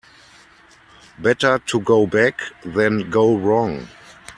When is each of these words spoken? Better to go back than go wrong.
Better 1.19 1.59
to 1.59 1.79
go 1.79 2.07
back 2.07 2.41
than 2.65 3.11
go 3.11 3.37
wrong. 3.37 3.87